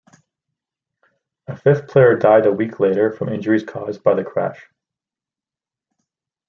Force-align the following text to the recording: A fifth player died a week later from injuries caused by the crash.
A 1.45 1.55
fifth 1.55 1.87
player 1.87 2.15
died 2.17 2.47
a 2.47 2.51
week 2.51 2.79
later 2.79 3.11
from 3.11 3.29
injuries 3.31 3.63
caused 3.63 4.01
by 4.01 4.15
the 4.15 4.23
crash. 4.23 4.67